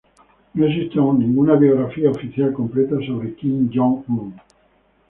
No 0.55 0.65
existe 0.65 0.97
aún 0.97 1.19
ninguna 1.19 1.53
biografía 1.55 2.09
oficial 2.09 2.51
completa 2.53 2.95
sobre 3.05 3.35
Kim 3.35 3.69
Jong-un. 3.71 4.33